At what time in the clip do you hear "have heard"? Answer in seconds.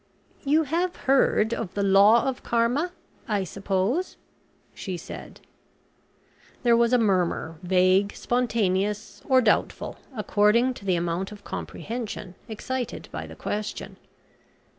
0.63-1.53